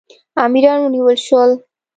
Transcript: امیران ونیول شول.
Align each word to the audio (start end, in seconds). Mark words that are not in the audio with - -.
امیران 0.43 0.79
ونیول 0.83 1.17
شول. 1.25 1.51